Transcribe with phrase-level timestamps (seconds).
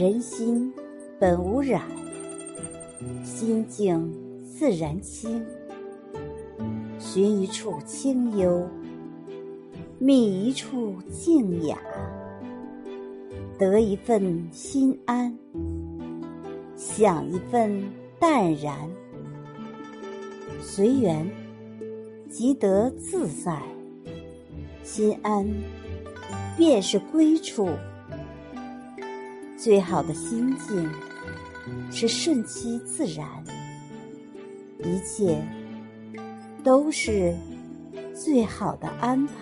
[0.00, 0.72] 人心
[1.18, 1.82] 本无染，
[3.22, 4.10] 心静
[4.42, 5.44] 自然清。
[6.98, 8.66] 寻一处清幽，
[9.98, 11.78] 觅一处静雅，
[13.58, 15.38] 得一份心安，
[16.74, 17.82] 享一份
[18.18, 18.74] 淡然。
[20.62, 21.30] 随缘，
[22.26, 23.60] 即得自在。
[24.82, 25.46] 心安，
[26.56, 27.68] 便是归处。
[29.62, 30.90] 最好的心境
[31.92, 33.28] 是顺其自然，
[34.78, 35.38] 一切
[36.64, 37.36] 都是
[38.14, 39.34] 最好的安排。